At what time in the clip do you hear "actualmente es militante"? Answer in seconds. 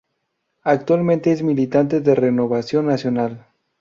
0.63-2.01